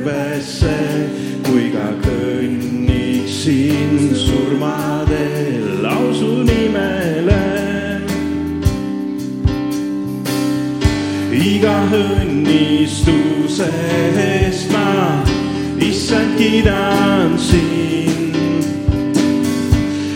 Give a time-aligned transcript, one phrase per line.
[0.00, 0.76] kõrbesse,
[1.44, 5.09] kui ka kõnniksin surmadel,
[11.60, 13.66] iga õnnistuse
[14.16, 15.20] eest ma
[15.76, 18.32] issand kiidan sind.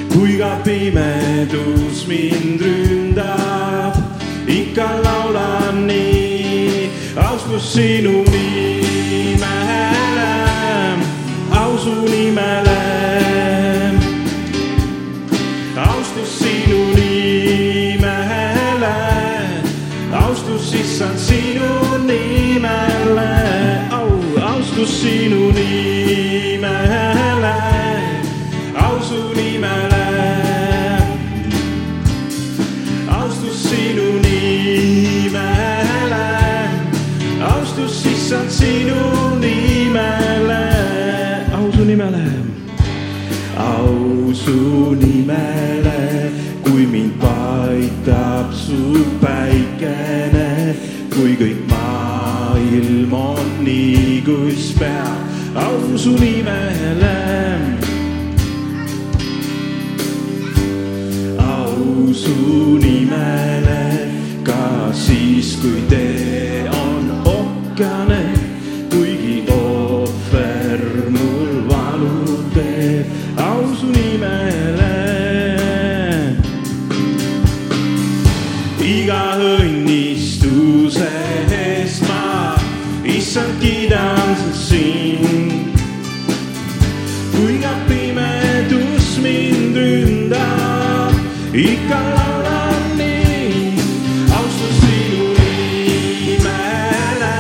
[0.09, 4.01] kui ka pimedus mind ründab,
[4.49, 6.89] ikka laulan nii,
[7.27, 10.33] austus sinu nimele,
[11.61, 12.74] au su nimele.
[25.05, 27.57] Sinu nimele,
[28.85, 30.07] au su nimele.
[33.17, 36.27] austus sinu nimele,
[37.51, 39.01] austus issand sinu
[39.45, 40.63] nimele,
[41.57, 42.25] au su nimele
[43.59, 44.57] au su
[45.05, 46.01] nimele,
[46.65, 50.49] kui mind paitab su päikene,
[51.13, 51.61] kui kõik
[52.75, 55.19] maailm on nii, kus peab,
[55.55, 57.15] au su nimele.
[61.39, 64.11] au su nimele
[64.43, 68.25] ka siis, kui tee on okkane,
[68.91, 70.83] kuigi ohver
[71.15, 73.07] mul valu teeb,
[73.39, 74.54] au su nimele.
[91.55, 93.79] Ikka laulan nii,
[94.37, 97.35] austus sinu nimele,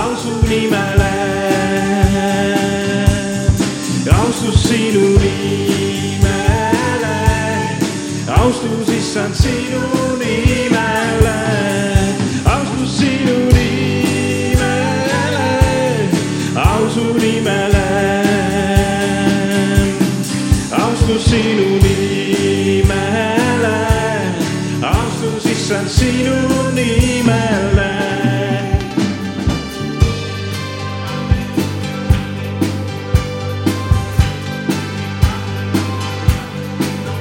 [0.00, 1.14] au su nimele,
[4.18, 7.16] austus sinu nimele,
[8.38, 10.03] austus issand sinu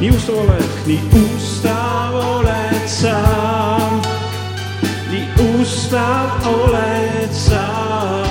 [0.04, 3.16] nii ustav oled, nii ustav oled sa,
[5.12, 5.24] nii
[5.62, 8.23] ustav oled sa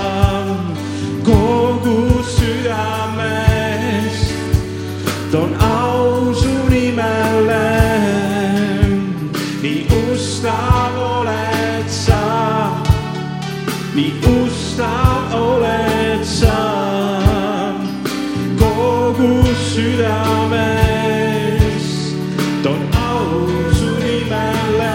[22.62, 24.94] toon au su nimele,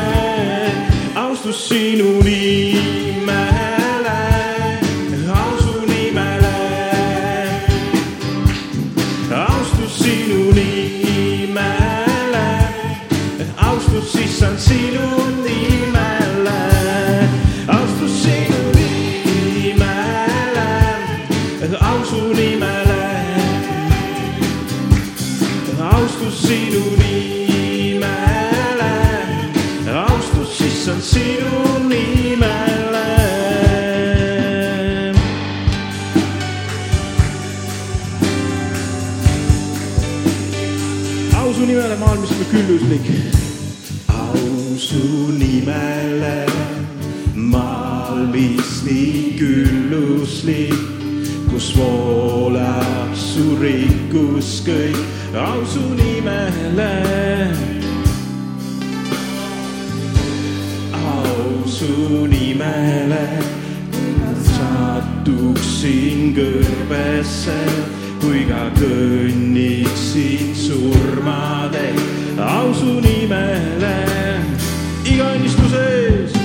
[1.16, 4.19] austus sinu nimele,
[5.41, 6.57] au su nimele,
[9.47, 12.47] austus sinu nimele,
[13.67, 15.06] austus issand sinu
[15.45, 16.59] nimele,
[17.67, 18.59] austus sinu
[19.57, 20.69] nimele,
[21.89, 22.95] au su nimele.
[25.91, 27.56] Austus sinu nimele,
[30.97, 33.08] issand sinu nimele.
[41.36, 43.06] au su nimele, maailm, mis on külluslik.
[44.07, 46.45] au su nimele,
[47.33, 50.74] maal, mis nii külluslik,
[51.50, 54.98] kus voolab su rikkus kõik,
[55.33, 57.67] au su nimele.
[61.47, 63.25] Au su nimele,
[64.51, 67.59] satuksin kõrbesse,
[68.21, 71.99] kui ka kõnniksin surmadel,
[72.44, 73.95] au su nimele,
[75.07, 76.35] iga õnnistuse ees,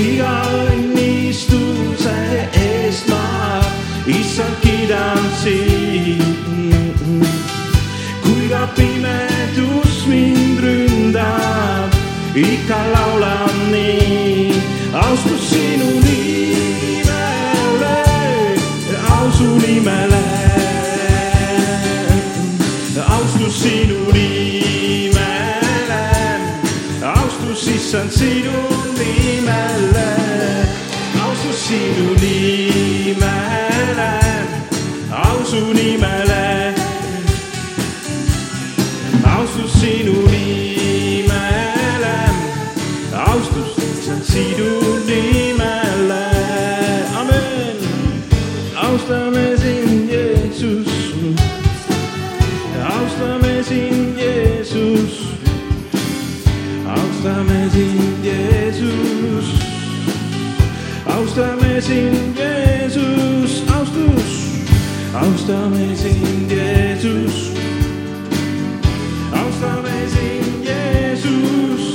[0.00, 0.32] iga
[0.70, 2.16] õnnistuse
[2.62, 3.60] eest ma
[4.06, 6.24] issand kiidan sind.
[8.24, 12.00] kui ka pimedus mind ründab,
[12.36, 13.65] ikka laulan
[27.96, 28.60] austus issand sinu
[28.98, 30.08] nimele,
[31.22, 34.12] austus sinu nimele,
[35.10, 36.74] ausu nimele
[39.24, 40.75] austus sinu nimele,
[65.46, 67.52] austame sind, Jeesus
[69.32, 71.94] austame sind, Jeesus,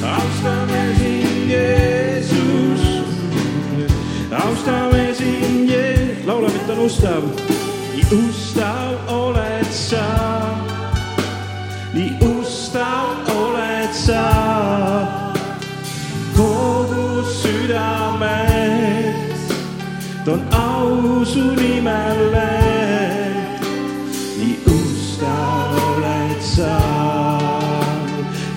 [0.00, 2.82] austame sind, Jeesus,
[4.30, 7.22] austame sind, Jeesus, laulame, et on ustav.
[8.12, 9.43] ustav oled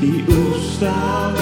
[0.02, 1.34] nii ustav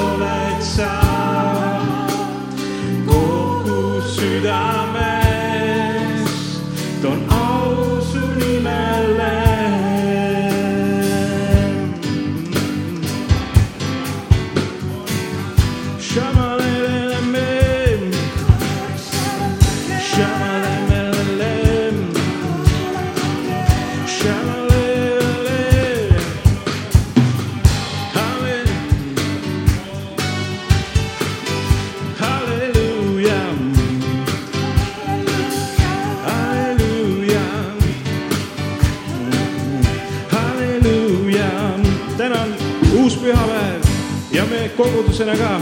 [45.15, 45.61] kogudusena ka.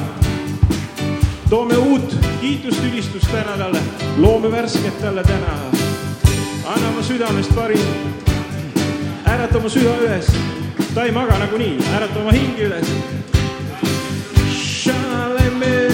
[1.50, 3.80] Toome uut kiitust, ülistust täna talle,
[4.18, 5.54] loome värsket talle täna.
[6.66, 7.80] anna oma südamest parim,
[9.28, 10.32] ärata oma süda üles,
[10.96, 12.88] ta ei maga nagunii, ärata oma hing üles.
[14.58, 15.93] Shalemele,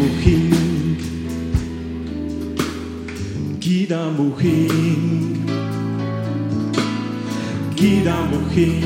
[0.00, 0.96] Mujing,
[3.60, 5.44] Guida Mujing,
[7.76, 8.84] Guida Mujing,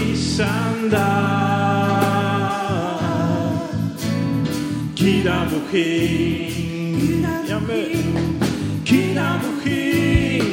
[0.00, 1.08] Isanda,
[4.94, 7.26] Guida Mujing,
[8.86, 10.46] Guida Mujing,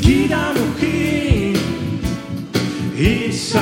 [0.00, 1.58] Guida Mujing,
[2.94, 3.61] Isanda.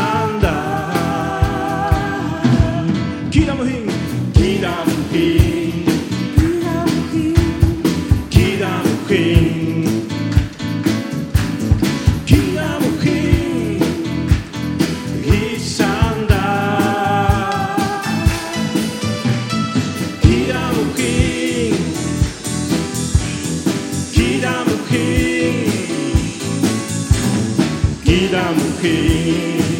[28.31, 29.80] vida, mujer.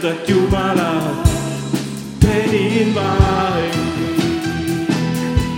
[0.00, 1.24] That you are,
[2.20, 3.72] Tenin vain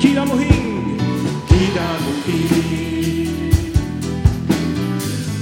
[0.01, 0.99] Kida muhin,
[1.47, 3.31] kida muhin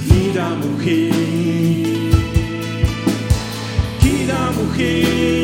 [0.07, 2.11] Kida muhin
[3.99, 5.40] Kida muhin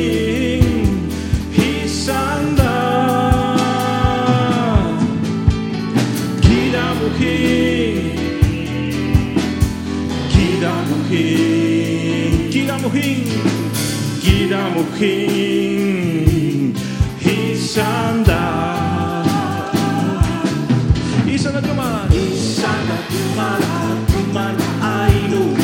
[12.89, 13.23] fim,
[14.21, 16.73] que dá muhim,
[17.19, 18.37] Hisanda.
[21.25, 22.07] Hisanda Kumar.
[22.11, 23.59] Hisanda Kumar,
[24.11, 25.55] Kumar Ainu.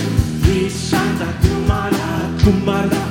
[0.44, 1.92] Hisanda Kumar,
[2.44, 3.02] Kumar Ainu.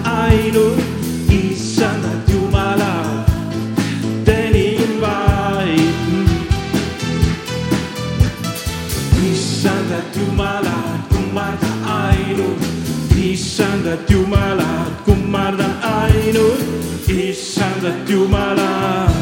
[13.92, 16.60] Issandat Jumalat, kummardan ainult,
[17.08, 19.21] issandat Jumalat,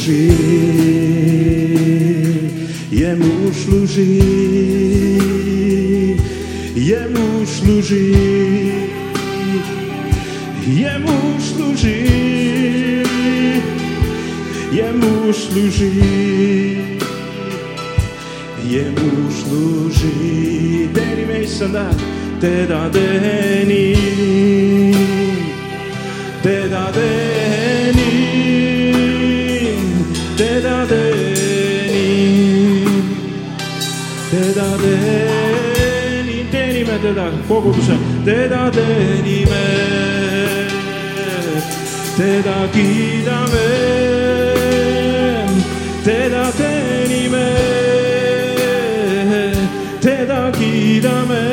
[0.00, 0.32] служи.
[2.90, 4.02] Ему служи.
[6.74, 8.14] Ему служи.
[10.66, 12.16] Ему служи.
[14.72, 15.90] Ему служи,
[18.68, 21.88] Jemu služi, teenime issanda,
[22.40, 23.96] teda teenin,
[26.42, 27.49] teda teenin,
[36.99, 37.93] Teenin, teenime teda koguduse,
[38.25, 39.65] teda teenime,
[42.17, 43.67] teda kiidame,
[46.03, 47.55] teda teenime,
[50.01, 51.51] teda kiidame,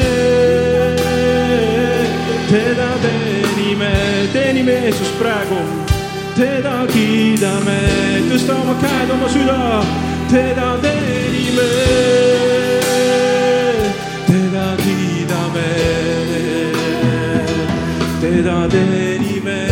[2.50, 3.92] teda teenime,
[4.32, 5.62] teenime Jeesust praegu,
[6.36, 7.80] teda kiidame,
[8.30, 9.82] tõsta oma käed, oma süda,
[10.30, 12.47] teda teenime,
[18.48, 19.62] da de di me,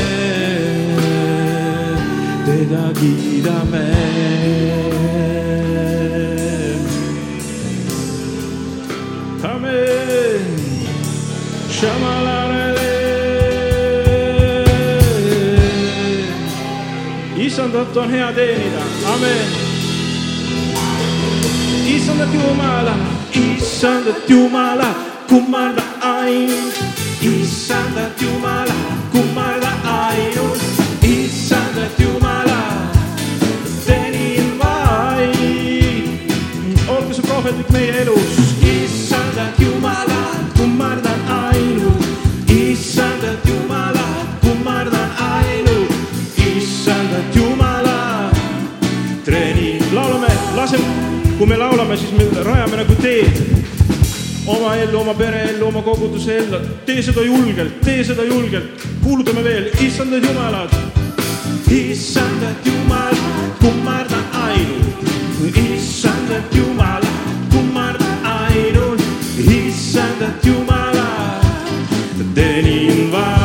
[2.45, 3.89] te da guida me.
[9.53, 10.43] Amen.
[11.77, 12.37] Shamala.
[17.47, 18.83] Isan dottor hea teenida.
[19.15, 19.47] Amen.
[21.95, 22.97] Isan dottor hea teenida.
[23.57, 24.91] Isan dottor hea teenida.
[25.29, 26.86] Kumarda ainult
[27.27, 28.75] issandat Jumala,
[29.13, 30.63] kummarda ainult,
[31.03, 32.61] issandat Jumala,
[33.87, 36.07] teenin vaid.
[36.89, 40.23] olgu see prohvetlik meie elus, issandat Jumala,
[40.59, 42.07] kummardan ainult,
[42.49, 44.07] issandat Jumala,
[44.41, 45.93] kummardan ainult,
[46.39, 48.31] issandat Jumala,
[49.25, 50.87] treenin, laulame, laseme,
[51.39, 53.67] kui me laulame, siis me rajame nagu teed
[54.47, 59.71] oma ellu, oma pereellu, oma koguduse ellu, tee seda julgelt, tee seda julgelt, kuulutame veel,
[59.83, 60.75] issandad Jumalad,
[61.71, 63.19] issandad Jumalad,
[63.61, 65.07] kummardan ainult,
[65.67, 67.09] issandad Jumalad,
[67.51, 69.03] kummardan ainult,
[69.39, 71.43] issandad Jumalad,
[72.35, 73.36] teenin vaid.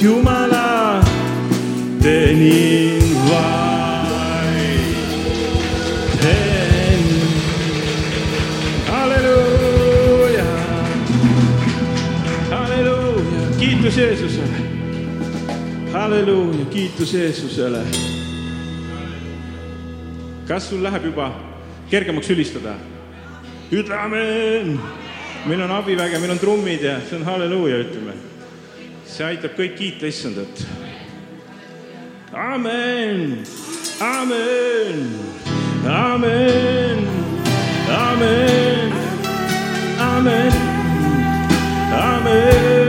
[0.00, 1.00] et Jumala
[2.02, 4.94] tenin vain
[6.22, 7.04] hen.
[8.88, 10.44] Halleluuja,
[12.50, 14.46] halleluuja, kiitos Jeesusele.
[15.92, 17.84] halleluuja, kiitos Jeesusele.
[20.48, 21.32] kas sul läheb juba
[21.90, 22.74] kergemaks ülistada?
[23.72, 24.80] ütle amen
[25.46, 28.30] meil on abiväge, meil on trummid ja see on halleluuja, ütleme
[29.20, 30.62] see aitab kõik kiita issandat.
[32.32, 33.44] amen,
[34.00, 35.02] amen,
[35.84, 37.04] amen,
[38.00, 38.92] amen,
[40.08, 40.52] amen,
[42.00, 42.79] amen.